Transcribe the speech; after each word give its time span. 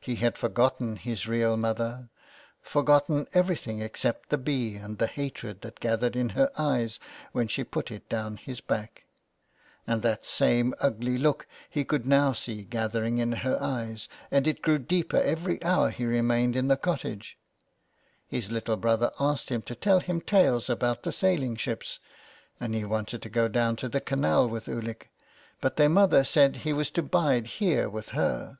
He 0.00 0.14
had 0.14 0.38
forgotten 0.38 0.96
his 0.96 1.28
real 1.28 1.54
mother— 1.58 2.08
for 2.62 2.82
gotten 2.82 3.26
everything 3.34 3.82
except 3.82 4.30
the 4.30 4.38
bee 4.38 4.76
and 4.76 4.96
the 4.96 5.06
hatred 5.06 5.60
that 5.60 5.78
gathered 5.78 6.16
in 6.16 6.30
her 6.30 6.50
eyes 6.56 6.98
when 7.32 7.48
she 7.48 7.64
put 7.64 7.90
it 7.90 8.08
down 8.08 8.38
his 8.38 8.62
back; 8.62 9.04
and 9.86 10.00
that 10.00 10.24
same 10.24 10.72
ugly 10.80 11.18
look 11.18 11.46
he 11.68 11.84
could 11.84 12.06
now 12.06 12.32
see 12.32 12.64
gathering 12.64 13.18
in 13.18 13.32
her 13.44 13.58
eyes, 13.60 14.08
and 14.30 14.46
it 14.46 14.62
grew 14.62 14.78
deeper 14.78 15.18
every 15.18 15.62
hour 15.62 15.90
he 15.90 16.06
remained 16.06 16.56
in 16.56 16.68
the 16.68 16.76
cottage. 16.78 17.36
His 18.26 18.50
little 18.50 18.78
brother 18.78 19.10
asked 19.20 19.50
him 19.50 19.60
to 19.60 19.74
tell 19.74 20.00
him 20.00 20.22
tales 20.22 20.70
about 20.70 21.02
the 21.02 21.12
sailing 21.12 21.56
ships, 21.56 22.00
and 22.58 22.74
he 22.74 22.86
wanted 22.86 23.20
to 23.20 23.28
go 23.28 23.48
down 23.48 23.76
to 23.76 23.88
the 23.90 24.00
canal 24.00 24.48
with 24.48 24.66
Ulick, 24.66 25.10
but 25.60 25.76
their 25.76 25.90
mother 25.90 26.24
said 26.24 26.56
he 26.56 26.72
was 26.72 26.88
to 26.92 27.02
bide 27.02 27.46
here 27.58 27.90
with 27.90 28.08
her. 28.16 28.56